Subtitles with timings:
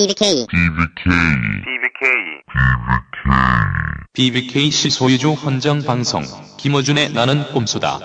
[0.00, 0.46] BBK
[4.14, 6.22] BBKC 소유주 헌정 방송.
[6.56, 8.00] 김어준의 나는 꼼수다.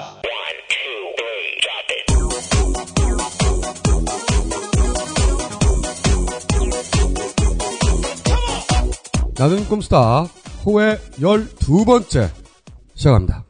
[9.38, 10.24] 나는 꼼수다.
[10.66, 12.30] 호의 12번째
[12.94, 13.46] 시작합니다.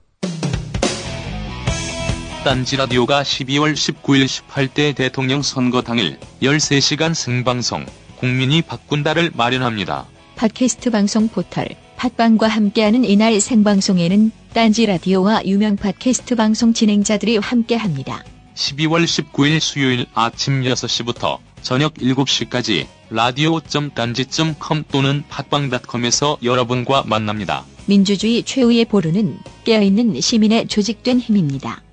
[2.44, 7.88] 딴지 라디오가 12월 19일 18대 대통령 선거 당일 13시간 생방송
[8.26, 10.08] 국민이 바꾼다를 마련합니다.
[10.36, 18.24] 팟캐스트 방송 포털 팟빵과 함께하는 이날 생방송에는 딴지 라디오와 유명 팟캐스트 방송 진행자들이 함께합니다.
[18.56, 27.64] 12월 19일 수요일 아침 6시부터 저녁 7시까지 라디오.딴지.com 또는 팟빵닷컴에서 여러분과 만납니다.
[27.86, 31.84] 민주주의 최후의 보루는 깨어있는 시민의 조직된 힘입니다.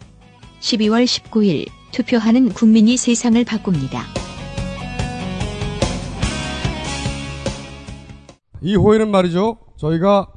[0.61, 4.07] 12월 19일 투표하는 국민이 세상을 바꿉니다.
[8.63, 9.59] 이 호의는 말이죠.
[9.77, 10.29] 저희가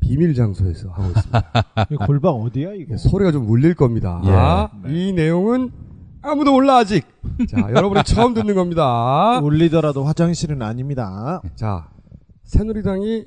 [0.00, 1.52] 비밀 장소에서 하고 있습니다.
[1.90, 2.96] 이 골방 어디야 이거?
[2.96, 4.20] 소리가 좀 울릴 겁니다.
[4.24, 4.88] 예.
[4.88, 4.94] 네.
[5.08, 5.70] 이 내용은
[6.22, 7.04] 아무도 몰라 아직.
[7.48, 9.38] 자, 여러분이 처음 듣는 겁니다.
[9.40, 11.40] 울리더라도 화장실은 아닙니다.
[11.54, 11.88] 자,
[12.44, 13.26] 새누리당이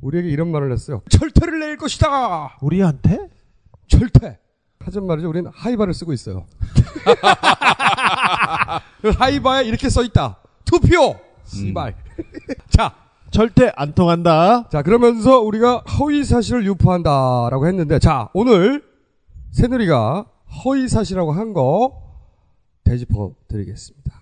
[0.00, 1.02] 우리에게 이런 말을 했어요.
[1.08, 2.58] 철퇴를 낼 것이다.
[2.60, 3.28] 우리한테?
[3.86, 4.38] 철퇴.
[4.80, 5.28] 하지만 말이죠.
[5.28, 6.46] 우리는 하이바를 쓰고 있어요.
[9.00, 10.38] 그 하이바에 이렇게 써 있다.
[10.64, 11.14] 투표.
[11.44, 11.94] 씨발.
[12.68, 12.94] 자,
[13.32, 14.68] 절대 안 통한다.
[14.68, 18.84] 자, 그러면서 우리가 허위 사실을 유포한다라고 했는데, 자, 오늘
[19.52, 20.26] 새누리가
[20.64, 22.00] 허위 사실이라고 한 거
[22.84, 24.12] 되짚어 드리겠습니다.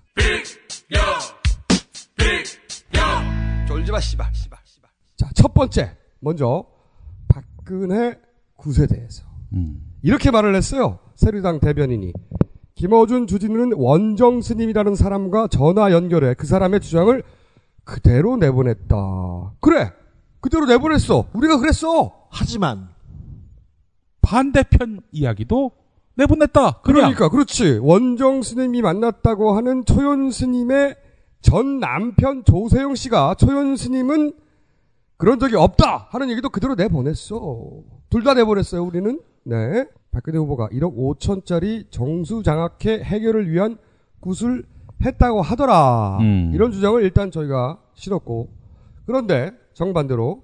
[3.66, 4.90] 쫄지 마, 씨발, 씨발, 씨발.
[5.16, 5.96] 자, 첫 번째.
[6.20, 6.64] 먼저,
[7.28, 8.16] 박근혜
[8.56, 9.24] 구세에 대해서.
[10.02, 10.98] 이렇게 말을 했어요.
[11.16, 12.12] 새누리당 대변인이.
[12.76, 17.22] 김어준 주진우는 원정 스님이라는 사람과 전화 연결해 그 사람의 주장을
[17.84, 18.96] 그대로 내보냈다.
[19.60, 19.90] 그래!
[20.40, 21.26] 그대로 내보냈어.
[21.32, 22.12] 우리가 그랬어.
[22.30, 22.88] 하지만
[24.22, 25.72] 반대편 이야기도
[26.14, 26.80] 내보냈다.
[26.82, 26.82] 그냥.
[26.82, 27.78] 그러니까 그렇지.
[27.82, 30.96] 원정 스님이 만났다고 하는 초연 스님의
[31.40, 34.34] 전 남편 조세영 씨가 초연 스님은
[35.16, 37.36] 그런 적이 없다 하는 얘기도 그대로 내보냈어.
[38.10, 38.82] 둘 다 내보냈어요.
[38.82, 39.20] 우리는.
[39.44, 39.86] 네.
[40.10, 43.78] 박근혜 후보가 1억 5천짜리 정수장학회 해결을 위한
[44.20, 44.64] 굿을
[45.04, 46.18] 했다고 하더라.
[46.20, 46.50] 음.
[46.54, 48.48] 이런 주장을 일단 저희가 실었고
[49.06, 50.42] 그런데 정반대로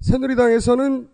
[0.00, 1.08] 새누리당에서는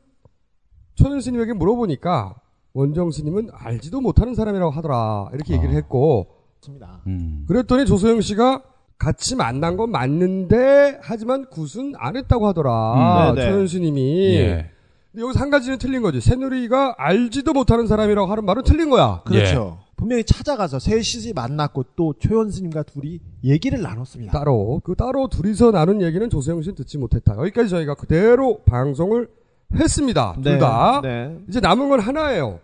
[0.95, 2.35] 초연 스님에게 물어보니까
[2.75, 5.31] 원정 스님은 알지도 못하는 사람이라고 하더라.
[5.35, 5.77] 이렇게 얘기를 아.
[5.77, 6.29] 했고
[6.61, 7.01] 맞습니다.
[7.07, 7.45] 음.
[7.47, 8.63] 그랬더니 조소영 씨가
[8.99, 13.31] 같이 만난 건 맞는데 하지만 굿은 안 했다고 하더라.
[13.31, 13.51] 음, 네네.
[13.51, 14.35] 초연 스님이.
[14.37, 14.71] 예.
[15.11, 16.21] 근데 여기서 한 가지는 틀린 거지.
[16.21, 19.23] 새누리가 알지도 못하는 사람이라고 하는 말은 틀린 거야.
[19.25, 19.81] 그렇죠.
[20.03, 24.33] 분명히 찾아가서 셋이 만났고 또 초연 스님과 둘이 얘기를 나눴습니다.
[24.33, 27.37] 따로 그 따로 둘이서 나눈 얘기는 조세영 씨는 듣지 못했다.
[27.37, 29.29] 여기까지 저희가 그대로 방송을
[29.75, 30.37] 했습니다.
[30.43, 31.01] 둘 다.
[31.03, 31.39] 네.
[31.49, 32.59] 이제 남은 건 하나예요.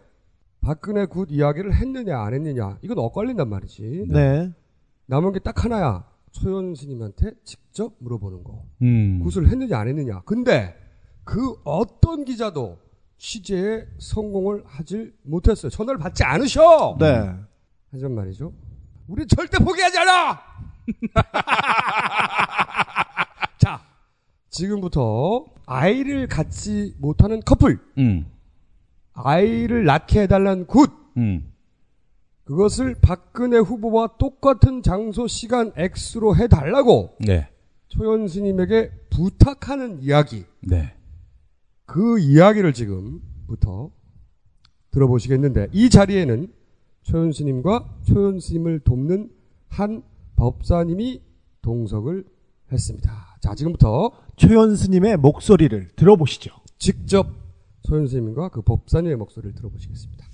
[0.62, 4.06] 박근혜 굿 이야기를 했느냐 안 했느냐 이건 엇갈린단 말이지.
[4.08, 4.52] 네.
[5.06, 6.04] 남은 게 딱 하나야.
[6.32, 8.64] 초연 스님한테 직접 물어보는 거.
[8.82, 9.22] 음.
[9.22, 10.22] 굿을 했느냐 안 했느냐.
[10.24, 10.74] 근데
[11.22, 12.78] 그 어떤 기자도
[13.18, 15.70] 취재에 성공을 하질 못했어요.
[15.70, 16.96] 전화를 받지 않으셔.
[16.98, 17.34] 네.
[17.90, 18.52] 하지만 말이죠.
[19.08, 20.40] 우리 절대 포기하지 않아.
[23.58, 23.82] 자,
[24.50, 28.26] 지금부터 아이를 갖지 못하는 커플, 음.
[29.12, 31.52] 아이를 낳게 해달라는 굿, 음.
[32.44, 37.48] 그것을 박근혜 후보와 똑같은 장소, 시간, 액수로 해달라고 네.
[37.88, 40.44] 초연 스님에게 부탁하는 이야기.
[40.60, 40.94] 네.
[41.88, 43.90] 그 이야기를 지금부터
[44.90, 46.52] 들어보시겠는데 이 자리에는
[47.02, 49.30] 초연 스님과 초연 스님을 돕는
[49.68, 50.02] 한
[50.36, 51.22] 법사님이
[51.62, 52.26] 동석을
[52.70, 53.38] 했습니다.
[53.40, 56.50] 자, 지금부터 최원 스님의 목소리를 들어보시죠.
[56.76, 57.26] 직접
[57.82, 60.26] 초연 스님과 그 법사님의 목소리를 들어보시겠습니다.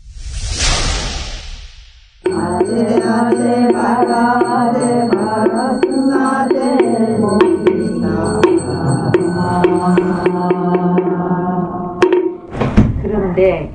[13.02, 13.70] 그러는데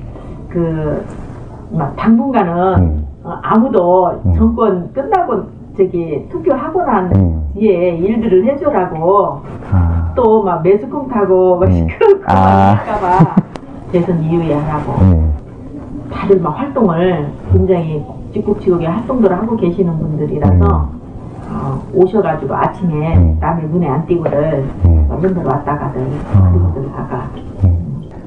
[0.48, 5.42] 그막 당분간은 어, 아무도 정권 끝나고
[5.76, 7.10] 저기 투표하고 난
[7.54, 9.40] 뒤에 일들을 해줘라고
[10.14, 13.36] 또막 매스컴 타고 막 시끄럽고 막 할까봐
[13.92, 14.92] 대선 이후에 하라고.
[16.12, 18.04] 다들 막 활동을 굉장히
[18.34, 20.90] 적극적이게 활동들을 하고 계시는 분들이라서
[21.50, 24.64] 어, 오셔가지고 아침에 남의 눈에 안 띄고들
[25.20, 27.28] 맨날 왔다 가들 그리고들 다가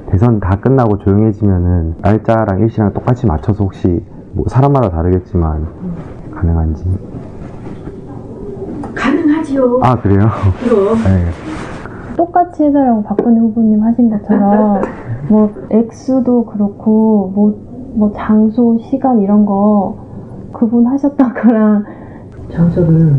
[0.07, 4.03] 대선 다 끝나고 조용해지면은 날짜랑 일시랑 똑같이 맞춰서 혹시
[4.33, 5.67] 뭐 사람마다 다르겠지만
[6.35, 6.83] 가능한지
[8.93, 9.33] 가능하죠.
[9.43, 9.79] 하지요.
[9.81, 10.19] 아, 그래요?
[10.63, 10.95] 그럼.
[11.03, 11.29] 네.
[12.15, 14.81] 똑같이 해달라고 박근혜 후보님 하신 것처럼
[15.29, 19.97] 뭐 액수도 그렇고 뭐, 뭐 장소, 시간 이런 거
[20.53, 21.83] 구분하셨던 거랑
[22.51, 23.13] 장소를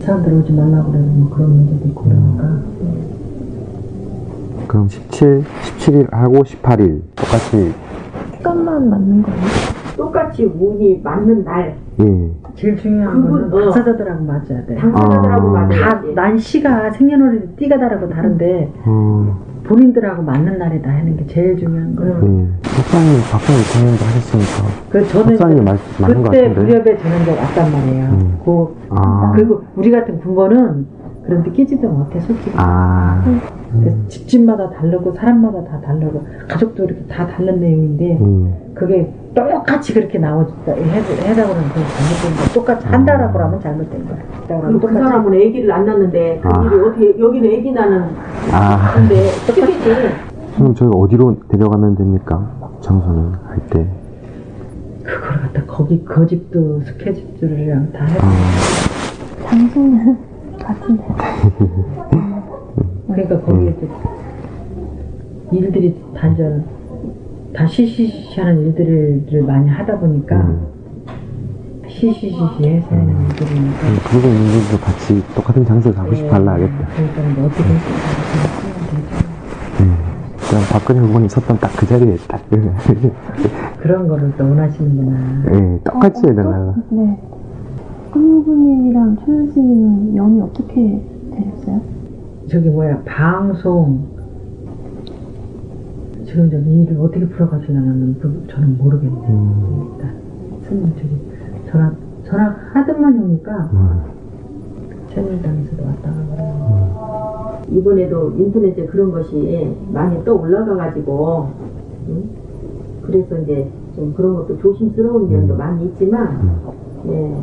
[0.00, 2.60] 사람들 오지 말라고 그러는 뭐 그런 문제도 있고 그러니까
[4.66, 5.42] 그럼 17,
[5.78, 7.72] 17일 하고 18일 똑같이,
[8.36, 9.40] 시간만 맞는 거예요?
[9.96, 12.30] 똑같이 운이 맞는 날 예.
[12.54, 13.70] 제일 중요한 그분, 거는 어.
[13.72, 14.76] 당사자들하고 맞아야 돼.
[14.76, 15.68] 당사자들하고 아.
[15.68, 16.14] 다, 맞아야지.
[16.14, 22.14] 난 시가 생년월일이 띠가 다르고 다른데 어, 본인들하고 맞는 날이다 하는 게 제일 중요한 거예요.
[22.14, 22.48] 예.
[22.62, 24.68] 박사님, 박사님 대행도 하셨으니까.
[24.90, 26.60] 그 저는 박사님 말, 맞는 것 그때 같은데.
[26.60, 28.04] 무렵에 저는 이제 왔단 말이에요.
[28.06, 28.38] 음.
[28.44, 29.32] 그, 아.
[29.34, 30.86] 그리고 우리 같은 군번은
[31.24, 32.52] 그런데 끼지도 못해 솔직히.
[32.56, 33.38] 아, 그
[34.30, 38.54] 집집마다 다르고 사람마다 다 다르고 가족도 이렇게 다 다른 내용인데 음.
[38.74, 42.54] 그게 똑같이 그렇게 해라고 하면 그건 잘못된 거야.
[42.54, 44.60] 똑같이 한다라고 하면 잘못된 거야.
[44.62, 46.64] 그리고 그 사람은 아기를 안 낳는데 그 아.
[46.64, 48.02] 일이 어떻게 여기는 아기 낳는
[48.52, 48.92] 아.
[48.94, 49.78] 건데 특이지.
[50.56, 52.50] 그럼 저희가 어디로 데려가면 됩니까?
[52.80, 53.86] 장소는 할 때.
[55.02, 58.18] 그걸 갖다 거기 그 집도 스케줄이랑 다 해.
[58.20, 60.18] 아, 장소는
[60.58, 61.04] 같은데.
[63.10, 63.88] 그러니까 거기에 이제
[65.52, 66.64] 일들이 단전
[67.54, 70.66] 다 시시시하는 일들을 많이 하다 보니까 음.
[71.88, 76.86] 시시시시 해서 하는 일들이니까 음, 그러고 있는 분도 같이 똑같은 장소에서 하고 싶어 할라 하겠다.
[76.94, 77.74] 그러니까 뭐 어떻게 되죠.
[79.80, 79.96] 음.
[80.48, 82.40] 그럼 박근혜 후보님 섰던 딱 그 자리에 딱.
[83.80, 85.44] 그런 거를 또 원하시는구나.
[85.54, 86.74] 예, 똑같이 해야 되나.
[86.90, 87.18] 네.
[88.06, 91.00] 박근혜 후보님이랑 최현수님은 연이 어떻게
[91.34, 91.80] 되셨어요?
[92.48, 94.06] 저기 뭐야 방송
[96.30, 99.16] 지금 좀 일을 어떻게 풀어가시려는 그 저는 모르겠네.
[99.28, 99.90] 음.
[99.92, 100.14] 일단
[100.62, 101.20] 스님 저기
[101.68, 101.92] 전화
[102.24, 104.00] 전화 하드만 오니까 음.
[105.08, 111.48] 새누리당에서도 왔다가 그러고 이번에도 인터넷에 그런 것이 많이 또 올라가가지고
[112.10, 112.30] 응?
[113.02, 116.60] 그래서 이제 좀 그런 것도 조심스러운 면도 많이 있지만
[117.02, 117.42] 네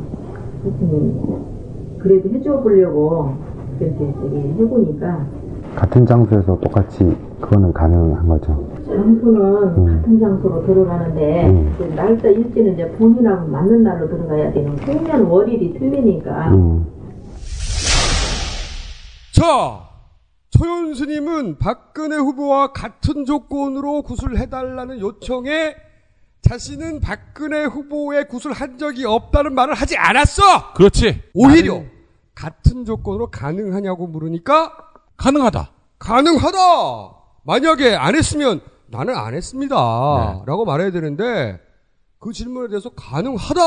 [0.64, 1.14] 하여튼
[2.00, 3.34] 그래도 해줘 보려고
[3.80, 5.26] 그렇게 해보니까
[5.76, 8.77] 같은 장소에서 똑같이 그거는 가능한 거죠.
[8.98, 9.86] 장소는 음.
[9.86, 11.76] 같은 장소로 들어가는데 음.
[11.78, 16.86] 그 날짜 일지는 이제 본인하고 맞는 날로 들어가야 되는 생년 월일이 틀리니까 음.
[19.34, 19.88] 자,
[20.50, 25.76] 초연스님은 박근혜 후보와 같은 조건으로 구술해달라는 요청에
[26.42, 30.74] 자신은 박근혜 후보의 구술한 적이 없다는 말을 하지 않았어!
[30.74, 31.22] 그렇지.
[31.36, 31.84] 오히려
[32.34, 34.76] 같은 조건으로 가능하냐고 물으니까
[35.18, 35.72] 가능하다.
[36.00, 36.58] 가능하다!
[37.44, 39.76] 만약에 안 했으면 나는 안 했습니다.
[39.76, 40.44] 네.
[40.46, 41.60] 라고 말해야 되는데
[42.20, 43.62] 그 질문에 대해서 가능하다!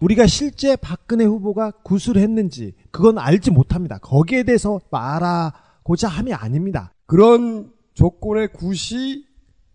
[0.00, 3.98] 우리가 실제 박근혜 후보가 구술했는지 그건 알지 못합니다.
[3.98, 6.92] 거기에 대해서 말하고자 함이 아닙니다.
[7.06, 9.24] 그런 조건의 굿이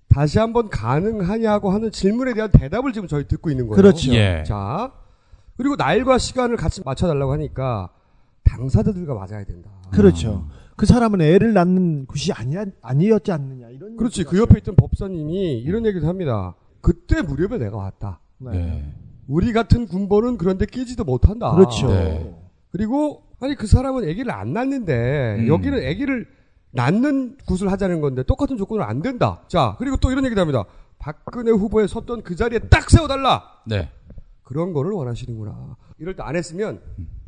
[0.09, 3.75] 다시 한번 가능하냐고 하는 질문에 대한 대답을 지금 저희 듣고 있는 거예요.
[3.75, 4.11] 그렇죠.
[4.13, 4.43] 예.
[4.47, 4.91] 자,
[5.57, 7.89] 그리고 날과 시간을 같이 맞춰달라고 하니까
[8.43, 9.69] 당사자들과 맞아야 된다.
[9.91, 10.47] 그렇죠.
[10.77, 14.23] 그 사람은 애를 낳는 굿이 아니, 아니었지 않느냐 이런 그렇지.
[14.23, 16.53] 그 옆에 있던 법사님이 이런 얘기도 합니다.
[16.81, 18.19] 그때 무렵에 내가 왔다.
[18.37, 18.51] 네.
[18.51, 18.93] 네.
[19.27, 21.53] 우리 같은 군번은 그런데 끼지도 못한다.
[21.55, 21.87] 그렇죠.
[21.87, 22.33] 네.
[22.71, 25.47] 그리고 아니 그 사람은 아기를 안 낳는데 음.
[25.47, 26.27] 여기는 아기를
[26.71, 29.41] 낳는 굿을 하자는 건데 똑같은 조건은 안 된다.
[29.47, 30.63] 자 그리고 또 이런 얘기도 합니다.
[30.99, 33.43] 박근혜 후보에 섰던 그 자리에 딱 세워달라.
[33.65, 33.89] 네.
[34.43, 35.75] 그런 거를 원하시는구나.
[35.97, 36.81] 이럴 때 안 했으면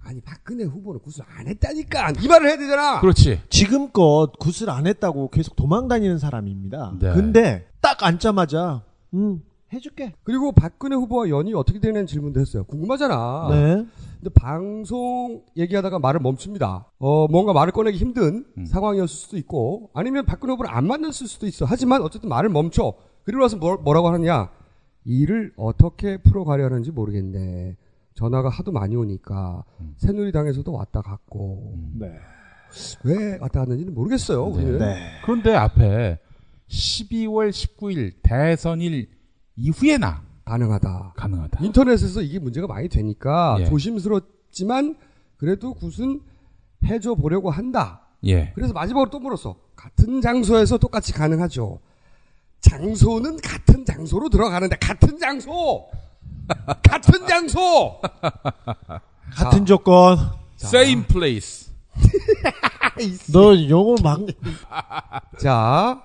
[0.03, 3.00] 아니 박근혜 후보는 굿을 안 했다니까 이 말을 해야 되잖아.
[3.01, 3.41] 그렇지.
[3.50, 6.94] 지금껏 굿을 안 했다고 계속 도망다니는 사람입니다.
[7.00, 7.13] 네.
[7.13, 10.13] 근데 딱 앉자마자 음 해줄게.
[10.24, 12.63] 그리고 박근혜 후보와 연이 어떻게 되는 질문도 했어요.
[12.63, 13.48] 궁금하잖아.
[13.51, 13.86] 네.
[14.20, 16.88] 근데 방송 얘기하다가 말을 멈춥니다.
[16.98, 18.65] 어, 뭔가 말을 꺼내기 힘든 음.
[18.65, 21.65] 상황이었을 수도 있고, 아니면 박근혜 후보를 안 만났을 수도 있어.
[21.65, 22.94] 하지만 어쨌든 말을 멈춰.
[23.24, 24.50] 그리고 나서 뭐, 뭐라고 하느냐.
[25.06, 27.77] 일을 어떻게 풀어가려는지 모르겠네.
[28.16, 29.96] 전화가 하도 많이 오니까 음.
[29.98, 32.12] 새누리당에서도 왔다 갔고 네.
[33.04, 34.48] 왜 왔다 갔는지는 모르겠어요.
[34.50, 34.54] 네.
[34.54, 34.80] 우리는.
[34.80, 34.96] 네.
[35.24, 36.20] 그런데 앞에
[36.70, 39.10] 12월 19일 대선일
[39.56, 41.13] 이후에나 가능하다.
[41.16, 41.63] 가능하다.
[41.63, 43.66] 인터넷에서 이게 문제가 많이 되니까 예.
[43.66, 44.98] 조심스럽지만
[45.38, 46.22] 그래도 굿은
[46.86, 48.01] 해줘 보려고 한다.
[48.25, 48.51] 예.
[48.54, 49.56] 그래서 마지막으로 또 물었어.
[49.75, 51.80] 같은 장소에서 똑같이 가능하죠.
[52.62, 55.89] 장소는 같은 장소로 들어가는데 같은 장소,
[56.84, 58.01] 같은 장소.
[59.36, 60.18] 같은 조건.
[60.58, 61.72] Same place.
[63.32, 64.20] 너 영어 막
[65.39, 66.03] 자,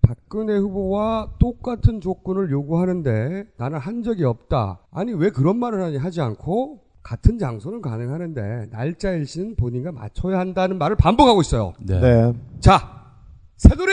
[0.00, 4.78] 박근혜 후보와 똑같은 조건을 요구하는데 나는 한 적이 없다.
[4.92, 10.78] 아니 왜 그런 말을 하니 하지 않고 같은 장소는 가능하는데 날짜 일시는 본인과 맞춰야 한다는
[10.78, 11.74] 말을 반복하고 있어요.
[11.80, 12.00] 네.
[12.00, 12.32] 네.
[12.60, 13.04] 자,
[13.56, 13.92] 새돌이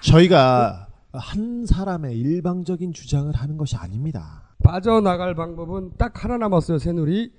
[0.00, 4.54] 저희가 한 사람의 일방적인 주장을 하는 것이 아닙니다.
[4.62, 6.78] 빠져나갈 방법은 딱 하나 남았어요.
[6.78, 7.32] 새누리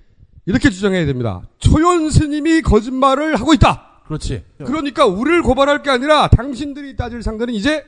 [0.45, 1.47] 이렇게 주장해야 됩니다.
[1.57, 4.01] 초연 스님이 거짓말을 하고 있다.
[4.05, 4.45] 그렇지.
[4.59, 7.83] 그러니까 우리를 고발할 게 아니라 당신들이 따질 상대는 이제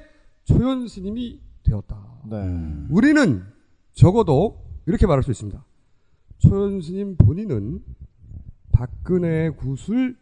[0.46, 1.96] 초연 스님이 되었다.
[2.30, 2.38] 네.
[2.90, 3.46] 우리는
[3.94, 5.64] 적어도 이렇게 말할 수 있습니다.
[6.40, 7.84] 초연 스님 본인은
[8.72, 10.18] 박근혜의 굿을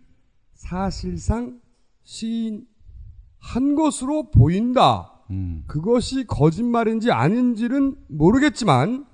[0.54, 1.60] 사실상
[2.04, 2.66] 시인한
[3.76, 5.15] 것으로 보인다.
[5.32, 5.64] 음.
[5.68, 9.06] 그것이 거짓말인지 아닌지는 모르겠지만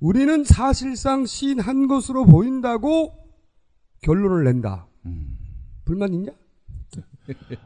[0.00, 3.12] 우리는 사실상 시인한 것으로 보인다고
[4.02, 4.86] 결론을 낸다.
[5.06, 5.38] 음.
[5.84, 6.32] 불만 있냐?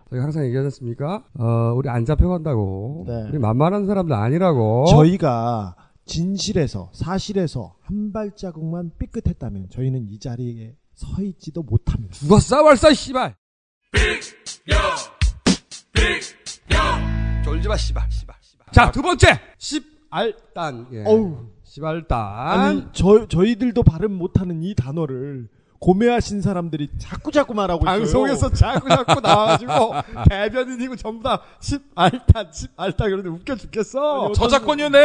[0.09, 1.25] 저희가 항상 얘기하지 않습니까?
[1.39, 3.05] 어, 우리 안 잡혀간다고.
[3.07, 3.29] 네.
[3.31, 4.87] 우리 만만한 사람도 아니라고.
[4.87, 5.77] 저희가
[6.07, 12.15] 진실에서 사실에서 한 발자국만 삐끗했다면 저희는 이 자리에 서 있지도 못합니다.
[12.15, 13.37] 죽었어, 벌써, 씨발!
[17.51, 18.67] 졸지 마, 씨발, 씨발, 씨발.
[18.73, 19.41] 자, 두 번째!
[19.59, 20.87] 십알단.
[20.93, 21.05] 예.
[21.05, 21.47] 어우.
[21.65, 22.19] 십알단.
[22.61, 25.49] 아니 저 저희들도 발음 못 하는 이 단어를
[25.81, 27.99] 고매하신 사람들이 자꾸 자꾸 말하고 있어요.
[27.99, 29.93] 방송에서 자꾸 자꾸 나와가지고
[30.29, 34.27] 대변인이고 전부 다 십알단, 십알단 그러는데 웃겨 죽겠어.
[34.27, 34.99] 아니, 저작권이네.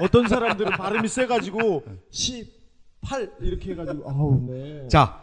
[0.00, 4.86] 어떤 사람들은 발음이 세가지고 18 이렇게 해가지고 아우 네.
[4.88, 5.22] 자,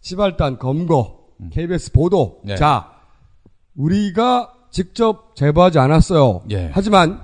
[0.00, 2.40] 시발단 검거, KBS 보도.
[2.44, 2.56] 네.
[2.56, 2.90] 자,
[3.76, 6.42] 우리가 직접 제보하지 않았어요.
[6.50, 6.70] 예.
[6.74, 7.20] 하지만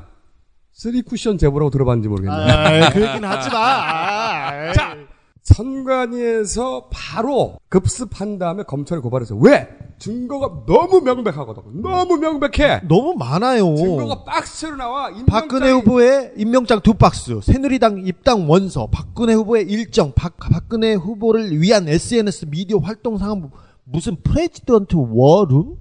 [0.73, 2.40] 쓰리 쿠션 제보라고 들어봤는지 모르겠네요.
[2.40, 3.59] 아, 그 얘기는 하지 마.
[3.59, 4.97] 아, 자,
[5.43, 9.38] 선관위에서 바로 급습한 다음에 검찰에 고발했어요.
[9.40, 9.67] 왜?
[9.99, 11.83] 증거가 너무 명백하거든.
[11.83, 12.83] 너무 명백해.
[12.87, 13.75] 너무 많아요.
[13.75, 15.11] 증거가 박스로 나와.
[15.11, 21.59] 임명장이- 박근혜 후보의 임명장 두 박스, 새누리당 입당 원서, 박근혜 후보의 일정, 박, 박근혜 후보를
[21.61, 23.50] 위한 SNS 미디어 활동 상황
[23.85, 25.77] 무슨 President War Room?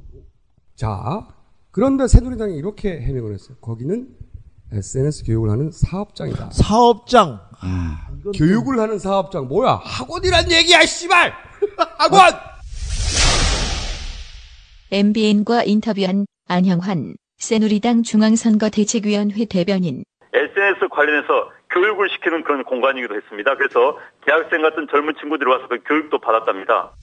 [0.76, 1.28] 자,
[1.78, 3.56] 그런데 새누리당이 이렇게 해명을 했어요.
[3.62, 4.08] 거기는
[4.74, 6.50] SNS 교육을 하는 사업장이다.
[6.50, 7.40] 사업장.
[7.62, 9.82] 아, 교육을 하는 사업장 뭐야?
[9.84, 11.34] 학원이란 얘기야, 씨발!
[12.00, 12.34] 학원!
[14.92, 20.04] MBN과 인터뷰한 안형환 새누리당 중앙선거 대책위원회 대변인
[20.34, 23.56] SNS 관련해서 교육을 시키는 그런 공간이기도 했습니다.
[23.56, 26.96] 그래서 대학생 같은 젊은 친구들이 와서 그 교육도 받았답니다.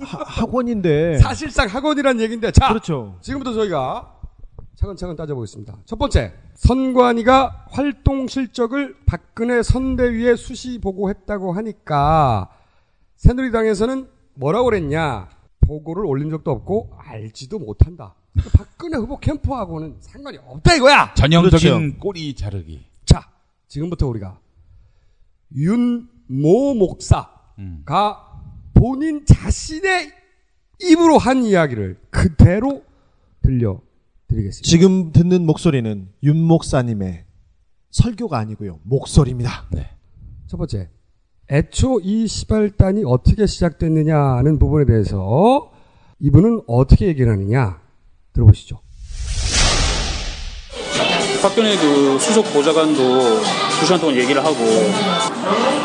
[0.00, 1.18] 하- 학원인데.
[1.18, 3.16] 사실상 학원이란 얘기인데, 자, 그렇죠.
[3.20, 4.14] 지금부터 저희가
[4.76, 5.78] 차근차근 따져보겠습니다.
[5.86, 12.48] 첫 번째, 선관위가 활동 실적을 박근혜 선대위에 수시 보고했다고 하니까
[13.16, 15.28] 새누리당에서는 뭐라고 그랬냐?
[15.66, 18.14] 보고를 올린 적도 없고 알지도 못한다.
[18.32, 21.12] 그러니까 박근혜 후보 캠프하고는 상관이 없다 이거야.
[21.14, 21.98] 전형적인 그렇죠.
[21.98, 22.84] 꼬리 자르기.
[23.04, 23.28] 자,
[23.66, 24.38] 지금부터 우리가
[25.54, 27.28] 윤모 목사가
[27.58, 27.82] 음.
[28.78, 30.12] 본인 자신의
[30.80, 32.84] 입으로 한 이야기를 그대로
[33.42, 34.62] 들려드리겠습니다.
[34.62, 37.24] 지금 듣는 목소리는 윤 목사님의
[37.90, 38.78] 설교가 아니고요.
[38.84, 39.66] 목소리입니다.
[39.72, 39.90] 네.
[40.46, 40.90] 첫 번째,
[41.50, 45.72] 애초 이 시발단이 어떻게 시작됐느냐는 부분에 대해서
[46.20, 47.80] 이분은 어떻게 얘기를 하느냐
[48.32, 48.80] 들어보시죠.
[51.42, 53.40] 박근혜 그 수석 보좌관도
[53.80, 54.56] 두 시간 동안 얘기를 하고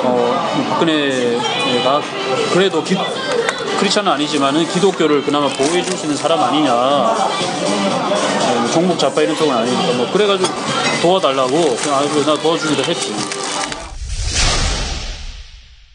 [0.06, 0.34] 어
[0.70, 2.02] 박근혜가
[2.54, 2.96] 그래도 기,
[3.80, 9.54] 크리스천은 아니지만은 기독교를 그나마 보호해 줄 수 있는 사람 아니냐 어, 정복 좌파 이런 쪽은
[9.56, 10.50] 아니니까 뭐 그래가지고
[11.02, 13.14] 도와달라고 그냥 아주 나 도와주기로 했지.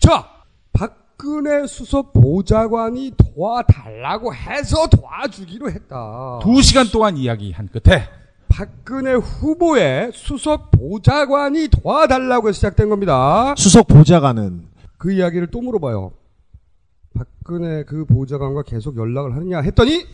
[0.01, 0.29] 자,
[0.73, 6.39] 박근혜 수석 보좌관이 도와달라고 해서 도와주기로 했다.
[6.43, 8.09] 두 시간 동안 이야기한 끝에
[8.49, 13.55] 박근혜 후보의 수석 보좌관이 도와달라고 해서 시작된 겁니다.
[13.57, 16.13] 수석 보좌관은 그 이야기를 또 물어봐요.
[17.15, 20.07] 박근혜 그 보좌관과 계속 연락을 하느냐 했더니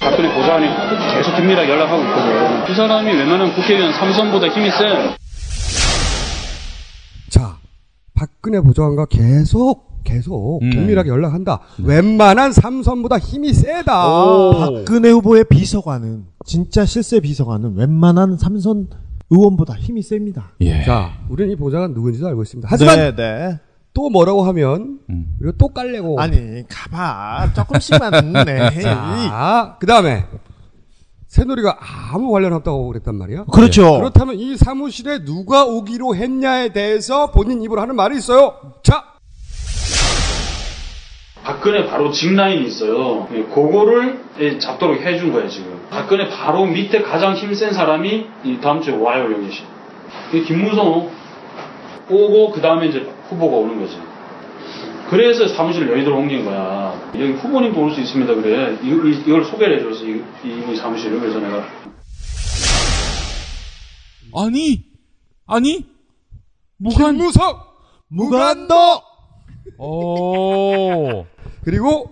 [0.00, 0.66] 박근혜 보좌관이
[1.14, 2.64] 계속 긴밀하게 연락하고 있거든.
[2.66, 5.16] 그 사람이 웬만한 국회의원 삼선보다 힘이 세.
[7.30, 7.56] 자,
[8.14, 10.70] 박근혜 보좌관과 계속 계속 음.
[10.70, 11.60] 긴밀하게 연락한다.
[11.82, 13.92] 웬만한 삼선보다 힘이 세다.
[14.52, 18.88] 박근혜 후보의 비서관은 진짜 실세 비서관은 웬만한 삼선
[19.30, 20.52] 의원보다 힘이 셉니다.
[20.60, 20.84] 예.
[20.84, 22.68] 자, 우리는 이 보좌관 누군지도 알고 있습니다.
[22.70, 23.58] 하지만 네, 네.
[23.94, 25.36] 또 뭐라고 하면 음.
[25.40, 26.20] 우리가 또 깔래고.
[26.20, 28.70] 아니 가봐 조금씩만 네.
[28.82, 30.26] 자, 그 다음에
[31.28, 31.78] 새누리가
[32.12, 33.46] 아무 관련 없다고 그랬단 말이야.
[33.52, 33.98] 그렇죠.
[33.98, 38.54] 그렇다면 이 사무실에 누가 오기로 했냐에 대해서 본인 입으로 하는 말이 있어요.
[38.84, 39.13] 자,
[41.44, 43.28] 박근혜 바로 직라인이 있어요.
[43.34, 45.78] 예, 그거를 예, 잡도록 해준 거예요 지금.
[45.90, 49.48] 박근혜 바로 밑에 가장 힘센 사람이 이 다음 주에 와요 여기.
[50.32, 51.10] 이 김무성
[52.10, 53.98] 오고 그 다음에 이제 후보가 오는 거지.
[55.10, 56.98] 그래서 사무실 여의도로 옮긴 거야.
[57.14, 58.34] 여기 후보님도 올 수 있습니다.
[58.36, 58.78] 그래.
[58.82, 61.62] 이, 이, 이걸 소개를 해줘서 이, 이 사무실을 그래서 내가
[64.36, 64.82] 아니,
[65.46, 65.84] 아니,
[66.78, 67.16] 무관.
[67.18, 67.60] 김무성!
[68.08, 68.74] 무간도!
[69.78, 71.26] 오.
[71.64, 72.10] 그리고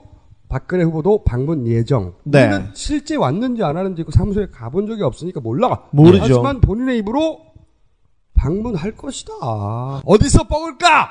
[0.49, 2.15] 박근혜 후보도 방문 예정.
[2.25, 2.47] 네.
[2.47, 5.85] 우리는 실제 왔는지 안 왔는지 그 사무소에 가본 적이 없으니까 몰라.
[5.93, 6.23] 모르죠.
[6.23, 7.41] 하지만 본인의 입으로
[8.35, 9.33] 방문할 것이다.
[10.05, 11.09] 어디서 뻥을까?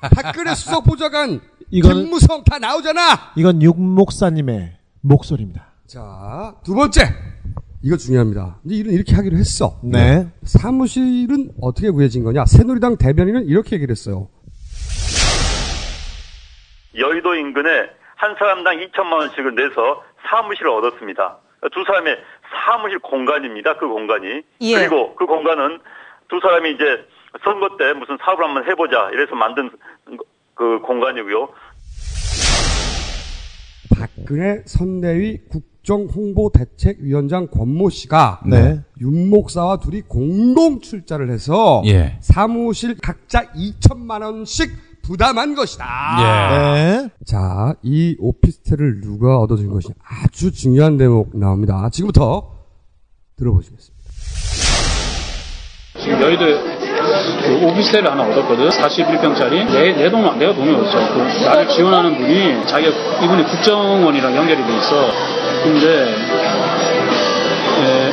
[0.14, 1.40] 박근혜 수석 보좌관,
[1.72, 3.00] 이거는- 김무성 다 나오잖아.
[3.36, 5.66] 이건 육 목사님의 목소리입니다.
[5.86, 7.02] 자, 두 번째.
[7.82, 8.60] 이거 중요합니다.
[8.64, 9.80] 이제 일은 이렇게 하기로 했어.
[9.82, 10.28] 네.
[10.44, 12.46] 사무실은 어떻게 구해진 거냐?
[12.46, 14.28] 새누리당 대변인은 이렇게 얘기를 했어요.
[16.96, 21.38] 여의도 인근에 한 사람당 2천만 원씩을 내서 사무실을 얻었습니다.
[21.72, 22.18] 두 사람의
[22.66, 23.76] 사무실 공간입니다.
[23.78, 24.42] 그 공간이.
[24.60, 24.74] 예.
[24.74, 25.80] 그리고 그 공간은
[26.28, 27.06] 두 사람이 이제
[27.44, 29.70] 선거 때 무슨 사업을 한번 해보자 이래서 만든
[30.54, 31.48] 그 공간이고요.
[33.98, 35.38] 박근혜 선대위
[35.84, 38.80] 국정홍보대책위원장 권모 씨가 네.
[39.00, 42.18] 윤 목사와 둘이 공동 출자를 해서 예.
[42.20, 44.70] 사무실 각자 2천만 원씩
[45.02, 45.84] 부담한 것이다.
[46.74, 47.08] 네.
[47.26, 51.88] 자, 이 오피스텔을 누가 얻어준 것이냐 아주 중요한 대목 나옵니다.
[51.90, 52.50] 지금부터
[53.36, 54.02] 들어보시겠습니다.
[56.00, 56.82] 지금 여의도에
[57.42, 58.68] 그 오피스텔을 하나 얻었거든.
[58.70, 59.70] 41평짜리.
[59.72, 61.14] 내, 내 돈, 내가 돈이 없어.
[61.14, 65.10] 그 나를 지원하는 분이 자기가 이분이 국정원이랑 연결이 돼 있어.
[65.64, 66.14] 근데
[67.82, 68.12] 예,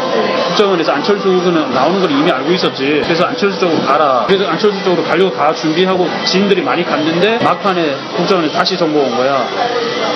[0.60, 2.84] 국정원에서 안철수는 나오는 걸 이미 알고 있었지.
[3.06, 4.26] 그래서 안철수 쪽으로 가라.
[4.28, 9.48] 그래서 안철수 쪽으로 가려고 다 준비하고 지인들이 많이 갔는데 막판에 국정원에 다시 정보 온 거야.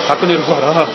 [0.06, 0.86] 박근혜로 가라.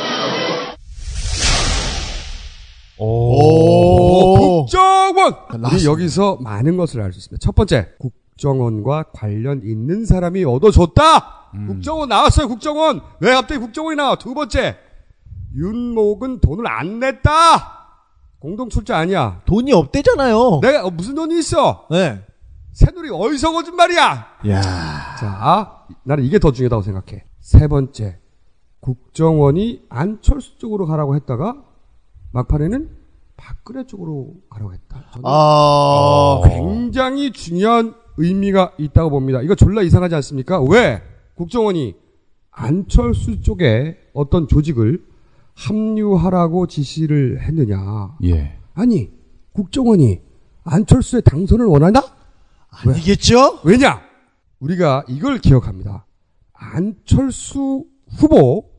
[3.00, 4.65] 오.
[4.65, 5.34] 국정원!
[5.50, 5.91] 우리 나왔습니다.
[5.91, 7.44] 여기서 많은 것을 알 수 있습니다.
[7.44, 11.50] 첫 번째, 국정원과 관련 있는 사람이 얻어줬다!
[11.65, 13.01] 국정원 나왔어요, 국정원!
[13.20, 14.16] 왜 갑자기 국정원이 나와?
[14.16, 14.77] 두 번째,
[15.55, 17.78] 윤목은 돈을 안 냈다!
[18.40, 19.42] 공동 출자 아니야.
[19.46, 20.60] 돈이 없대잖아요.
[20.62, 21.88] 내가 어, 무슨 돈이 있어?
[21.92, 22.22] 네.
[22.72, 24.28] 새누리 어디서 거짓말이야?
[24.48, 24.62] 야.
[25.20, 27.25] 자, 나는 이게 더 중요하다고 생각해.
[27.42, 28.20] 세 번째,
[28.80, 31.56] 국정원이 안철수 쪽으로 가라고 했다가
[32.32, 32.90] 막판에는
[33.36, 35.04] 박근혜 쪽으로 가라고 했다.
[35.24, 36.42] 아.
[36.48, 39.42] 굉장히 중요한 의미가 있다고 봅니다.
[39.42, 40.62] 이거 졸라 이상하지 않습니까?
[40.62, 41.02] 왜
[41.36, 41.96] 국정원이
[42.52, 45.04] 안철수 쪽에 어떤 조직을
[45.59, 48.15] 합류하라고 지시를 했느냐?
[48.24, 48.57] 예.
[48.74, 49.11] 아니
[49.53, 50.22] 국정원이
[50.63, 52.01] 안철수의 당선을 원하나?
[52.69, 53.59] 아니겠죠?
[53.65, 54.01] 왜냐?
[54.59, 56.05] 우리가 이걸 기억합니다.
[56.53, 57.85] 안철수
[58.17, 58.69] 후보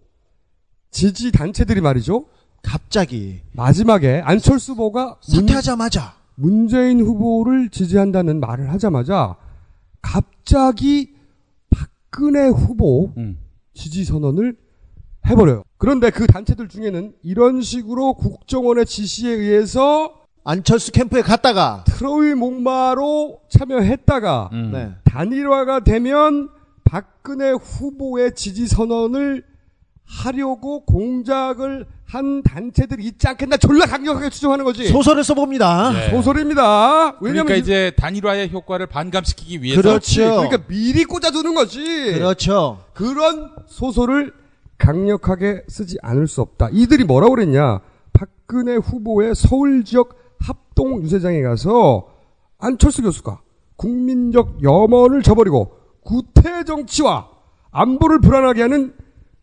[0.91, 2.27] 지지 단체들이 말이죠.
[2.63, 9.37] 갑자기 마지막에 안철수 후보가 문- 사퇴하자마자 문재인 후보를 지지한다는 말을 하자마자
[10.01, 11.15] 갑자기
[11.71, 13.39] 박근혜 후보 음.
[13.75, 14.57] 지지 선언을
[15.31, 15.63] 해버려요.
[15.79, 20.15] 그런데 그 단체들 중에는 이런 식으로 국정원의 지시에 의해서
[20.45, 24.71] 안철수 캠프에 갔다가 트로이 목마로 참여했다가 음.
[24.73, 24.91] 네.
[25.05, 26.49] 단일화가 되면
[26.85, 29.45] 박근혜 후보의 지지 선언을
[30.05, 34.89] 하려고 공작을 한 단체들이 있지 않겠나 졸라 강력하게 추정하는 거지.
[34.89, 35.93] 소설을 써봅니다.
[35.93, 36.11] 네.
[36.11, 37.19] 소설입니다.
[37.21, 40.23] 왜냐면 그러니까 이- 이제 단일화의 효과를 반감시키기 위해서 그렇죠.
[40.23, 41.81] 그러니까 미리 꽂아두는 거지.
[42.15, 42.81] 그렇죠.
[42.95, 44.33] 그런 소설을
[44.81, 46.71] 강력하게 쓰지 않을 수 없다.
[46.73, 47.81] 이들이 뭐라고 그랬냐?
[48.13, 52.09] 박근혜 후보의 서울 지역 합동 유세장에 가서
[52.59, 53.41] 안철수 교수가
[53.77, 57.29] 국민적 염원을 저버리고 구태 정치와
[57.71, 58.95] 안보를 불안하게 하는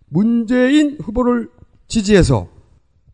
[0.10, 1.50] 문재인 후보를
[1.88, 2.48] 지지해서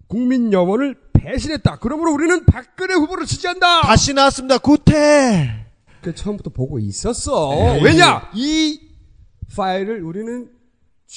[0.08, 1.78] 국민 염원을 배신했다.
[1.80, 3.82] 그러므로 우리는 박근혜 후보를 지지한다.
[3.82, 4.58] 다시 나왔습니다.
[4.58, 5.66] 구태.
[6.02, 7.54] 그 처음부터 보고 있었어.
[7.54, 7.84] 에이.
[7.84, 8.30] 왜냐?
[8.34, 8.80] 이
[9.56, 10.50] 파일을 우리는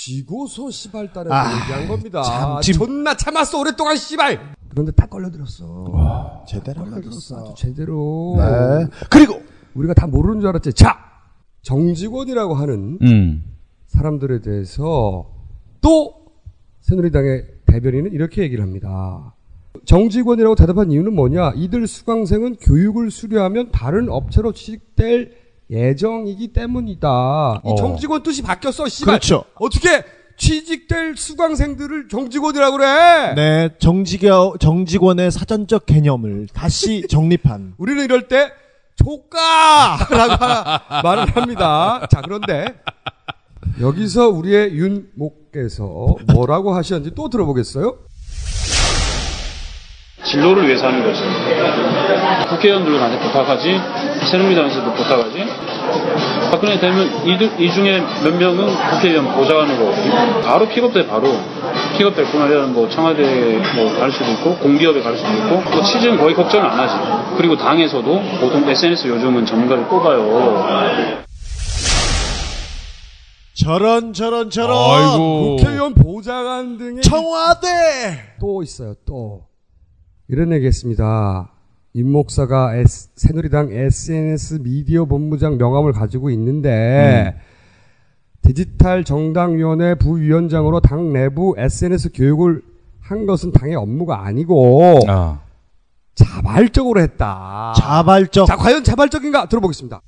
[0.00, 2.22] 쥐고서 씨발 따라 아, 얘기한 겁니다.
[2.22, 4.54] 참, 지금- 존나 참았어 오랫동안 씨발.
[4.68, 6.44] 그런데 딱 걸려들었어.
[6.46, 7.40] 제대로 걸려들었어.
[7.40, 8.35] 아주 제대로.
[8.37, 8.87] 네.
[9.09, 9.40] 그리고
[9.74, 10.74] 우리가 다 모르는 줄 알았지.
[10.74, 10.98] 자,
[11.62, 13.44] 정직원이라고 하는 음.
[13.87, 15.30] 사람들에 대해서
[15.80, 16.26] 또
[16.82, 19.35] 새누리당의 대변인은 이렇게 얘기를 합니다.
[19.87, 21.52] 정직원이라고 대답한 이유는 뭐냐?
[21.56, 25.32] 이들 수강생은 교육을 수료하면 다른 업체로 취직될
[25.70, 27.61] 예정이기 때문이다.
[27.64, 27.74] 이 어.
[27.76, 29.14] 정직원 뜻이 바뀌었어, 씨발.
[29.14, 29.44] 그렇죠.
[29.57, 30.05] 어떻게
[30.37, 33.35] 취직될 수강생들을 정직원이라고 그래?
[33.35, 38.52] 네 정직여 정직원의 사전적 개념을 다시 정립한 우리는 이럴 때
[38.96, 42.07] 조까라고 말을 합니다.
[42.11, 42.66] 자, 그런데
[43.81, 47.96] 여기서 우리의 윤목께서 뭐라고 하셨는지 또 들어보겠어요?
[50.24, 51.20] 진로를 위해서 하는 거지.
[52.50, 53.79] 국회의원들한테 부탁하지,
[54.31, 55.25] 새누리당에서도 부탁하지.
[56.51, 59.92] 박근혜 되면 이, 이 중에 몇 명은 국회의원 보좌관으로
[60.42, 61.29] 바로 픽업돼 바로
[61.96, 66.66] 픽업될 뿐아니라 뭐 청와대 뭐갈 수도 있고 공기업에 갈 수도 있고 또 취지는 거의 걱정을
[66.68, 67.37] 안 하지.
[67.37, 71.25] 그리고 당에서도 보통 SNS 요즘은 전문가를 뽑아요.
[73.55, 75.57] 저런 저런 저런 아이고.
[75.57, 77.68] 국회의원 보좌관 등의 청와대
[78.40, 78.94] 또 있어요.
[79.07, 79.46] 또
[80.29, 81.51] 이런 얘기했습니다.
[81.96, 87.35] 임 목사가 S- 새누리당 SNS 미디어 본부장 명함을 가지고 있는데
[88.42, 92.61] 디지털 정당위원회 부위원장으로 당 내부 SNS 교육을
[93.00, 95.00] 한 것은 당의 업무가 아니고
[96.14, 97.72] 자발적으로 했다.
[97.78, 98.46] 자발적.
[98.46, 100.02] 자, 과연 자발적인가 들어보겠습니다.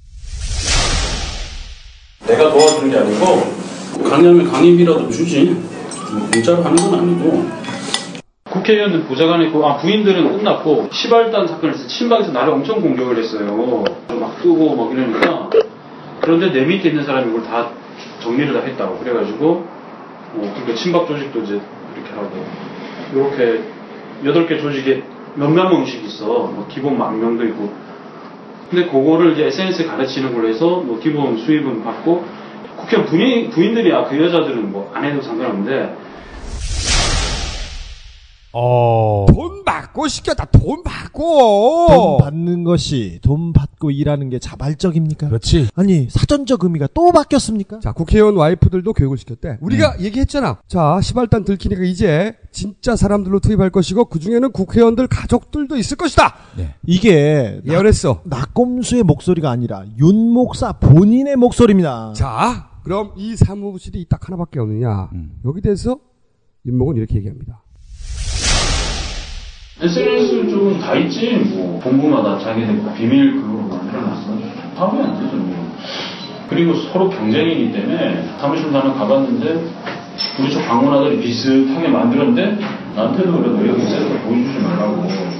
[2.26, 5.44] 내가 도와주는 게 아니고 강의하면 강의비라도 주지
[6.12, 7.67] 뭐 공짜로 하는 건 아니고
[8.50, 13.84] 국회의원들 보좌관에 있고 아 부인들은 끝났고 시발단 사건을 해서 친박에서 나를 엄청 공격을 했어요.
[14.08, 15.50] 막 뜨고 막 이러니까.
[16.20, 17.68] 그런데 내 밑에 있는 사람이 이걸 다
[18.20, 18.98] 정리를 다 했다고.
[18.98, 19.48] 그래가지고
[20.34, 21.60] 어, 그러니까 친박 조직도 이제
[21.94, 22.44] 이렇게 하고.
[23.14, 23.62] 이렇게
[24.24, 25.02] 여덟 개 조직에
[25.34, 26.26] 몇몇 명씩 있어.
[26.26, 27.72] 뭐 기본 만 명도 있고.
[28.70, 32.24] 근데 그거를 이제 SNS에 가르치는 걸로 해서 뭐 기본 수입은 받고
[32.76, 34.04] 국회의원 부인, 부인들이야.
[34.04, 36.07] 그 여자들은 뭐 안 해도 상관없는데
[39.28, 40.46] 돈 받고 시켰다.
[40.46, 41.86] 돈 받고.
[41.88, 45.28] 돈 받는 것이 돈 받고 일하는 게 자발적입니까?
[45.28, 45.68] 그렇지.
[45.74, 47.80] 아니 사전적 의미가 또 바뀌었습니까?
[47.80, 49.58] 자, 국회의원 와이프들도 교육을 시켰대.
[49.60, 50.58] 우리가 얘기했잖아.
[50.66, 56.34] 자, 시발단 들키니까 이제 진짜 사람들로 투입할 것이고 그 중에는 국회의원들 가족들도 있을 것이다.
[56.86, 58.22] 이게 예언했어.
[58.24, 62.12] 낙곰수의 목소리가 아니라 윤 목사 본인의 목소리입니다.
[62.14, 65.10] 자, 그럼 이 사무실이 딱 하나밖에 없느냐?
[65.44, 65.98] 여기 대해서
[66.66, 67.62] 윤목은 이렇게 얘기합니다.
[69.80, 74.32] SNS 쪽은 다 있지 뭐 본부마다 자기들 비밀 그룹을 만들어놨어
[74.76, 75.76] 하면 안 되죠 뭐.
[76.48, 79.70] 그리고 서로 경쟁이기 때문에 사무실 하나 가봤는데
[80.40, 82.58] 우리 쪽 방문하더니 비슷하게 만들었는데
[82.96, 85.38] 나한테도 그래 너 여기 있어서 보여주지 말라고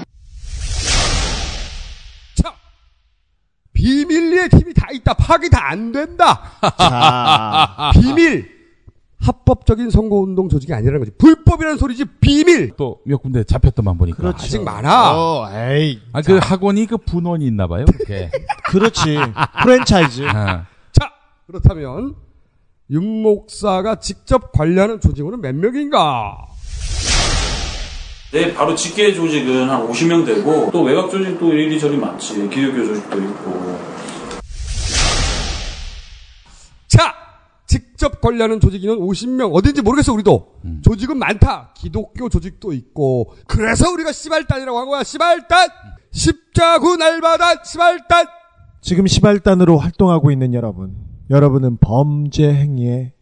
[3.72, 5.14] 비밀리에 팀이 다 있다.
[5.14, 6.50] 파악이 다 안 된다.
[6.76, 7.92] 자.
[7.94, 8.57] 비밀.
[9.28, 11.10] 합법적인 선거운동 조직이 아니라는 거지.
[11.18, 12.06] 불법이라는 소리지.
[12.20, 12.74] 비밀.
[12.76, 14.16] 또 몇 군데 잡혔더만 보니까.
[14.18, 14.38] 그렇죠.
[14.44, 15.16] 아직 많아.
[15.18, 16.00] 어, 에이.
[16.12, 18.30] 아, 그 학원이 그 분원이 있나 봐요, 그렇게.
[18.68, 19.18] 그렇지.
[19.62, 20.22] 프랜차이즈.
[20.28, 20.66] 아.
[20.92, 21.10] 자,
[21.46, 22.14] 그렇다면
[22.90, 26.36] 윤 목사가 직접 관리하는 조직원은 몇 명인가?
[28.32, 33.78] 네, 바로 직계 조직은 한 50명 되고 또 외곽 조직도 이리저리 많지 기독교 조직도 있고
[36.88, 37.14] 자,
[37.68, 39.54] 직접 관리하는 조직인은 50명.
[39.54, 40.54] 어딘지 모르겠어, 우리도.
[40.82, 41.74] 조직은 많다.
[41.76, 43.34] 기독교 조직도 있고.
[43.46, 45.04] 그래서 우리가 시발단이라고 한 거야.
[45.04, 45.68] 시발단!
[46.10, 48.26] 십자구 날마다 시발단!
[48.80, 50.96] 지금 시발단으로 활동하고 있는 여러분,
[51.30, 53.12] 여러분은 범죄 행위에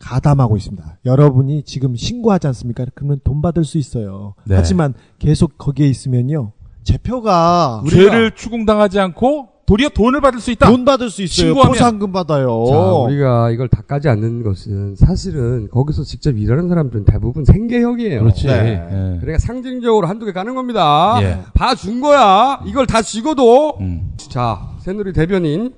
[0.00, 0.98] 가담하고 있습니다.
[1.04, 2.84] 여러분이 지금 신고하지 않습니까?
[2.96, 4.34] 그러면 돈 받을 수 있어요.
[4.44, 4.56] 네.
[4.56, 6.52] 하지만 계속 거기에 있으면요.
[6.82, 10.68] 제표가 죄를 추궁당하지 않고 도리어 돈을 받을 수 있다.
[10.68, 11.46] 돈 받을 수 있어요.
[11.46, 11.72] 신고하면.
[11.72, 12.66] 포상금 받아요.
[12.68, 18.20] 자, 우리가 이걸 다 까지 않는 것은 사실은 거기서 직접 일하는 사람들은 대부분 생계형이에요.
[18.20, 18.48] 그렇지.
[18.48, 18.52] 네.
[18.52, 19.18] 예.
[19.18, 21.18] 그러니까 상징적으로 한두 개 가는 겁니다.
[21.22, 21.40] 예.
[21.54, 22.62] 봐준 거야.
[22.66, 23.78] 이걸 다 쥐고도.
[23.80, 24.12] 음.
[24.18, 25.72] 자, 새누리 대변인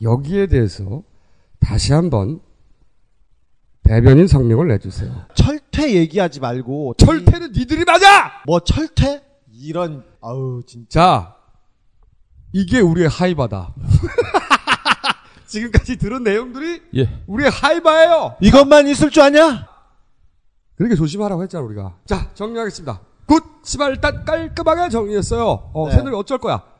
[0.00, 1.02] 여기에 대해서
[1.58, 2.38] 다시 한번
[3.82, 5.10] 대변인 성명을 내주세요.
[5.34, 8.30] 철퇴 얘기하지 말고 철퇴는 니들이 맞아.
[8.46, 11.34] 뭐 철퇴 이런 아우 진짜 자,
[12.54, 13.74] 이게 우리의 하이바다.
[15.46, 17.22] 지금까지 들은 내용들이 예.
[17.26, 18.36] 우리의 하이바예요.
[18.40, 19.66] 이것만 있을 줄 아냐?
[20.76, 21.96] 그렇게 조심하라고 했잖아 우리가.
[22.06, 23.00] 자 정리하겠습니다.
[23.26, 25.72] 굿 시발단 깔끔하게 정리했어요.
[25.74, 25.96] 어, 네.
[25.96, 26.62] 새누리 어쩔 거야.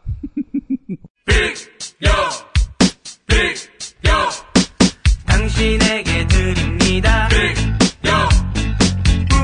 [5.27, 7.29] 당신에게 드립니다.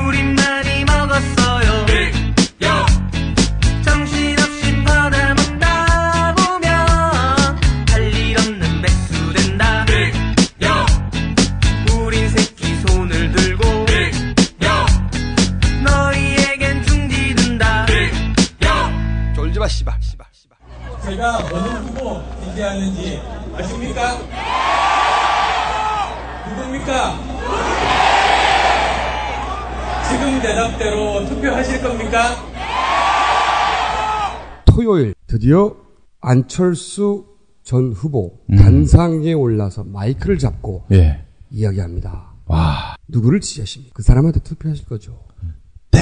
[0.07, 0.40] 우린
[34.81, 35.75] 토요일 드디어
[36.21, 37.27] 안철수
[37.63, 41.23] 전 후보 단상에 올라서 마이크를 잡고 예.
[41.51, 42.33] 이야기합니다.
[42.47, 42.95] 와.
[43.07, 43.93] 누구를 지지하십니까?
[43.93, 45.23] 그 사람한테 투표하실 거죠.
[45.91, 45.99] 네.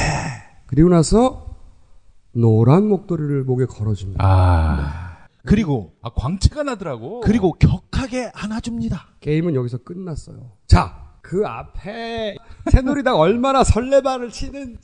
[0.68, 1.58] 그리고 나서
[2.32, 4.24] 노란 목도리를 목에 걸어줍니다.
[4.24, 5.18] 아.
[5.46, 7.20] 그리고 아 광채가 나더라고.
[7.20, 9.16] 그리고 격하게 안아줍니다.
[9.20, 10.52] 게임은 여기서 끝났어요.
[10.68, 12.38] 자, 그 앞에
[12.72, 14.80] 새누리당 얼마나 설레발을 치는지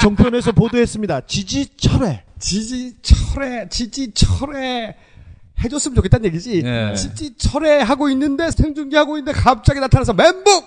[0.00, 1.26] 정편에서 보도했습니다.
[1.26, 2.24] 지지 철회.
[2.40, 4.96] 지지 철 회, 지지 철회
[5.62, 6.62] 해줬으면 좋겠다는 얘기지.
[6.64, 6.94] 예.
[6.94, 10.42] 지지 철회 하고 있는데 생중계 하고 있는데 갑자기 나타나서 멘붕.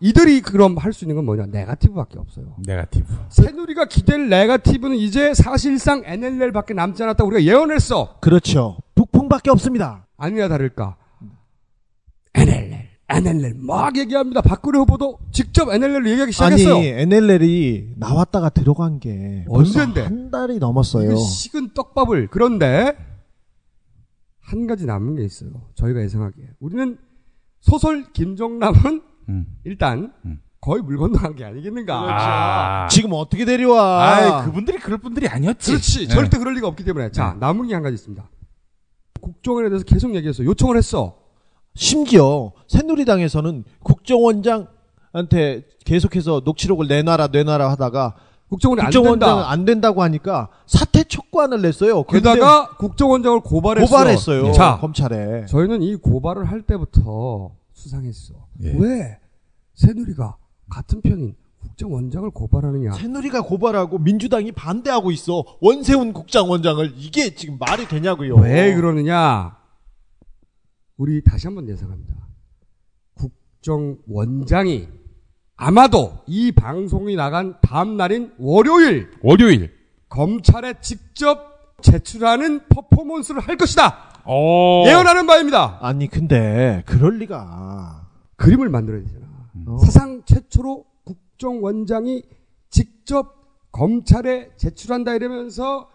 [0.00, 1.46] 이들이 그럼 할 수 있는 건 뭐냐?
[1.46, 2.54] 네가티브밖에 없어요.
[2.66, 3.06] 네가티브.
[3.30, 8.16] 새누리가 기댈 네가티브는 이제 사실상 NLL밖에 남지 않았다 우리가 예언했어.
[8.20, 8.78] 그렇죠.
[8.94, 10.06] 북풍밖에 없습니다.
[10.16, 10.96] 아니나 다를까.
[12.34, 12.67] NLL,
[13.10, 14.42] NLL 막 얘기합니다.
[14.42, 16.74] 박근혜 후보도 직접 NLL을 얘기하기 시작했어요.
[16.76, 20.02] 아니 NLL이 나왔다가 들어간 게 언젠데?
[20.02, 21.16] 한 달이 넘었어요.
[21.16, 22.94] 식은 떡밥을 그런데
[24.40, 25.50] 한 가지 남은 게 있어요.
[25.74, 26.98] 저희가 예상하기에 우리는
[27.60, 29.46] 소설 김정남은 음.
[29.64, 30.12] 일단
[30.60, 31.94] 거의 물 건너간 게 아니겠는가.
[32.84, 32.88] 아.
[32.88, 34.16] 지금 어떻게 데려와?
[34.40, 35.70] 아, 그분들이 그럴 분들이 아니었지.
[35.72, 36.08] 그렇지.
[36.08, 36.14] 네.
[36.14, 37.10] 절대 그럴 리가 없기 때문에.
[37.10, 38.28] 자, 남은 게 한 가지 있습니다.
[39.20, 40.44] 국정원에 대해서 계속 얘기했어.
[40.44, 41.16] 요청을 했어.
[41.78, 48.16] 심지어 새누리당에서는 국정원장한테 계속해서 녹취록을 내놔라 내놔라 하다가
[48.48, 49.50] 국정원이 안 국정원장은 된다.
[49.50, 52.02] 안 된다 고 하니까 사퇴 촉구안을 냈어요.
[52.02, 53.86] 게다가 국정원장을 고발했어.
[53.86, 54.52] 고발했어요.
[54.52, 55.46] 자, 검찰에.
[55.46, 58.34] 저희는 이 고발을 할 때부터 수상했어.
[58.64, 58.74] 예.
[58.76, 59.18] 왜
[59.74, 60.36] 새누리가
[60.68, 62.92] 같은 편인 국정원장을 고발하느냐?
[62.92, 65.44] 새누리가 고발하고 민주당이 반대하고 있어.
[65.60, 68.34] 원세훈 국장원장을 이게 지금 말이 되냐고요.
[68.36, 69.57] 왜 그러느냐?
[70.98, 72.14] 우리 다시 한번 예상합니다.
[73.14, 74.88] 국정원장이
[75.56, 79.72] 아마도 이 방송이 나간 다음 날인 월요일 월요일
[80.08, 84.22] 검찰에 직접 제출하는 퍼포먼스를 할 것이다.
[84.26, 84.84] 오.
[84.86, 85.78] 예언하는 바입니다.
[85.80, 88.08] 아니 근데 그럴 리가.
[88.36, 89.26] 그림을 만들어야 되잖아.
[89.66, 89.78] 어.
[89.78, 92.22] 사상 최초로 국정원장이
[92.70, 93.36] 직접
[93.70, 95.88] 검찰에 제출한다 이러면서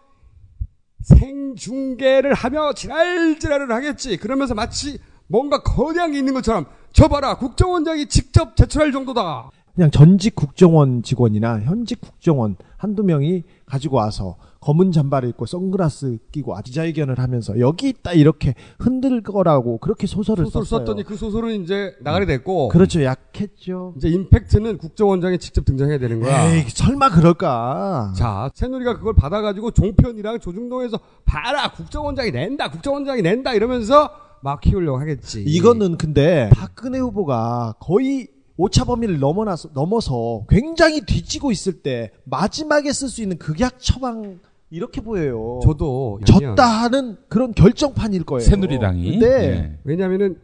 [1.03, 4.17] 생중계를 하며 지랄지랄을 하겠지.
[4.17, 9.49] 그러면서 마치 뭔가 거대한 게 있는 것처럼 저 봐라 국정원장이 직접 제출할 정도다.
[9.75, 16.55] 그냥 전직 국정원 직원이나 현직 국정원 한두 명이 가지고 와서 검은 잠바를 입고 선글라스 끼고
[16.63, 20.85] 기자회견을 하면서 여기 있다 이렇게 흔들 거라고 그렇게 소설을 소설 썼어요.
[20.85, 23.03] 썼더니 그 소설은 이제 나가리 됐고 그렇죠.
[23.03, 23.95] 약했죠.
[23.97, 26.53] 이제 임팩트는 국정원장이 직접 등장해야 되는 거야.
[26.53, 28.13] 에이, 설마 그럴까?
[28.15, 35.43] 자, 새누리가 그걸 받아가지고 종편이랑 조중동에서 봐라 국정원장이 낸다 국정원장이 낸다 이러면서 막 키우려고 하겠지.
[35.47, 43.09] 이거는 근데 박근혜 후보가 거의 오차 범위를 넘어나서 넘어서 굉장히 뒤지고 있을 때 마지막에 쓸
[43.09, 44.39] 수 있는 극약 처방
[44.69, 45.59] 이렇게 보여요.
[45.63, 48.41] 저도 졌다 하는 그런 결정판일 거예요.
[48.41, 49.19] 새누리당이.
[49.19, 49.27] 네.
[49.27, 49.79] 예.
[49.83, 50.39] 왜냐하면은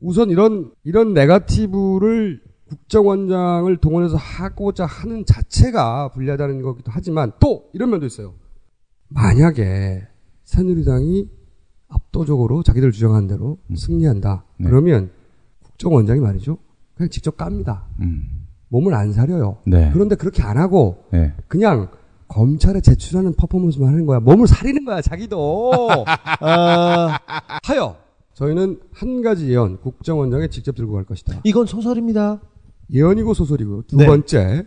[0.00, 8.06] 우선 이런 이런 네가티브를 국정원장을 동원해서 하고자 하는 자체가 불리하다는 거기도 하지만 또 이런 면도
[8.06, 8.34] 있어요.
[9.08, 10.06] 만약에
[10.44, 11.28] 새누리당이
[11.88, 14.44] 압도적으로 자기들 주장한 대로 승리한다.
[14.58, 14.68] 네.
[14.68, 15.10] 그러면
[15.64, 16.58] 국정원장이 말이죠.
[17.00, 17.86] 그냥 직접 깝니다.
[18.00, 18.46] 음.
[18.68, 19.56] 몸을 안 사려요.
[19.66, 19.90] 네.
[19.92, 21.32] 그런데 그렇게 안 하고 네.
[21.48, 21.88] 그냥
[22.28, 24.20] 검찰에 제출하는 퍼포먼스만 하는 거야.
[24.20, 26.04] 몸을 사리는 거야, 자기도.
[26.40, 27.18] 아,
[27.64, 27.96] 하여
[28.34, 31.40] 저희는 한 가지 예언 국정원장에 직접 들고 갈 것이다.
[31.44, 32.40] 이건 소설입니다.
[32.92, 34.06] 예언이고 소설이고 두 네.
[34.06, 34.66] 번째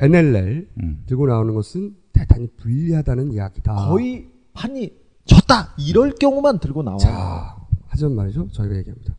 [0.00, 1.04] NLL 음.
[1.06, 3.72] 들고 나오는 것은 대단히 불리하다는 이야기다.
[3.88, 4.90] 거의 판이
[5.24, 6.98] 졌다 이럴 경우만 들고 나와요.
[6.98, 7.56] 자,
[7.86, 8.48] 하지만 말이죠.
[8.50, 9.16] 저희가 얘기합니다.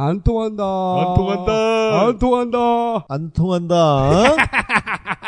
[0.00, 0.62] 안 통한다.
[0.62, 2.00] 안 통한다.
[2.06, 2.58] 안 통한다.
[3.08, 3.74] 안 통한다.
[3.74, 4.36] 어,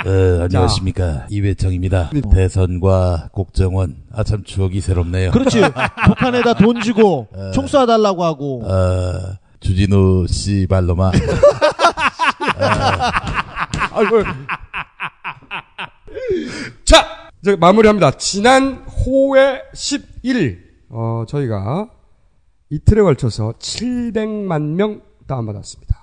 [0.44, 2.11] 안녕하십니까 이회창입니다.
[2.33, 5.33] 대선과 국정원 아 참 추억이 새롭네요.
[5.33, 5.61] 그렇지.
[6.06, 8.62] 북한에다 돈 주고 총 쏴달라고 하고.
[8.64, 11.14] 어, 주진우 씨 발로만
[13.92, 14.22] 아이고.
[16.85, 17.04] 자,
[17.42, 18.12] 이제 마무리합니다.
[18.12, 20.59] 지난 5회 11일,
[20.90, 21.88] 어, 저희가
[22.70, 25.96] 이틀에 걸쳐서 700만 명 다운받았습니다.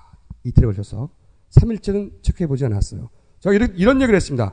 [0.44, 1.08] 이틀에 걸쳐서.
[1.50, 3.08] 3일째는 체크해보지 않았어요.
[3.40, 4.52] 제가 이런, 이런 얘기를 했습니다.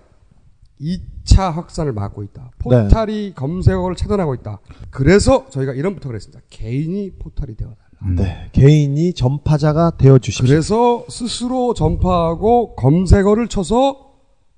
[0.80, 2.52] 2차 확산을 막고 있다.
[2.60, 4.60] 포탈이 검색어를 차단하고 있다.
[4.92, 6.42] 그래서 저희가 이런 부탁을 했습니다.
[6.50, 7.86] 개인이 포탈이 되어달라.
[8.16, 8.50] 네.
[8.52, 10.48] 개인이 전파자가 되어 주십시오.
[10.48, 14.14] 그래서 스스로 전파하고 검색어를 쳐서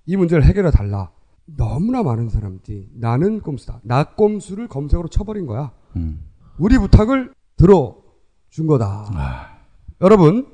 [0.06, 1.12] 이 문제를 해결해 달라.
[1.46, 3.82] 너무나 많은 사람들이 나는 꼼수다.
[3.84, 5.72] 나 꼼수를 검색어로 쳐버린 거야.
[5.96, 6.24] 음.
[6.58, 9.12] 우리 부탁을 들어준 거다.
[9.14, 9.58] 아.
[10.02, 10.48] 여러분,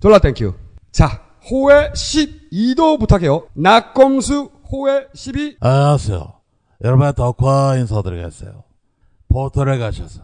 [0.00, 0.54] 졸라 thank you.
[0.92, 3.46] 자, 호외 12도 부탁해요.
[3.54, 5.56] 나꼼수 호외 12.
[5.60, 6.32] 안녕하세요.
[6.84, 8.64] 여러분 덕화 인사드리겠어요.
[9.28, 10.22] 포털에 가셔서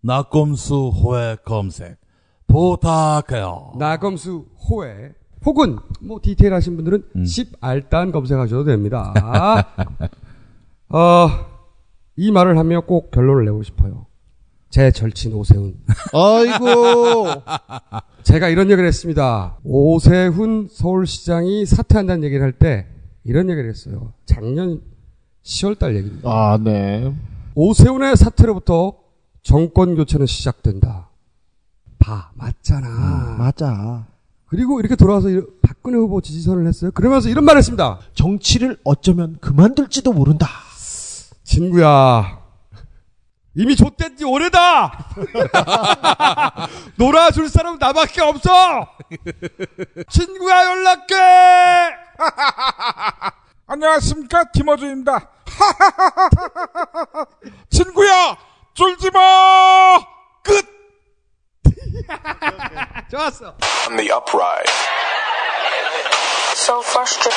[0.00, 1.96] 나꼼수 호외 검색
[2.46, 3.74] 부탁해요.
[3.78, 5.12] 나꼼수 호외
[5.44, 7.22] 혹은 뭐 디테일하신 분들은 음.
[7.24, 9.12] 10알단 검색하셔도 됩니다.
[10.88, 11.28] 어,
[12.16, 14.06] 이 말을 하며 꼭 결론을 내고 싶어요.
[14.72, 15.74] 제 절친 오세훈.
[16.14, 17.26] 아이고.
[18.24, 19.58] 제가 이런 얘기를 했습니다.
[19.64, 22.86] 오세훈 서울시장이 사퇴한다는 얘기를 할 때
[23.22, 24.14] 이런 얘기를 했어요.
[24.24, 24.80] 작년
[25.44, 26.26] 10월달 얘기입니다.
[26.28, 27.14] 아, 네.
[27.54, 28.94] 오세훈의 사퇴로부터
[29.42, 31.10] 정권 교체는 시작된다.
[31.98, 32.88] 봐, 맞잖아.
[32.88, 34.06] 음, 맞아.
[34.46, 36.90] 그리고 이렇게 돌아와서 이- 박근혜 후보 지지선을 했어요.
[36.92, 37.98] 그러면서 이런 말을 했습니다.
[38.14, 40.48] 정치를 어쩌면 그만둘지도 모른다.
[41.44, 42.41] 친구야.
[43.54, 45.12] 이미 좆된 지 오래다!
[46.96, 48.88] 놀아줄 사람 나밖에 없어!
[50.08, 51.94] 친구야, 연락해!
[53.66, 55.28] 안녕하십니까 김어준입니다.
[57.70, 58.36] 친구야
[58.74, 59.98] 쫄지 마.
[60.42, 60.66] 끝.
[63.10, 63.54] 좋았어.
[63.88, 64.70] On the upright.
[66.54, 67.34] So frustrated.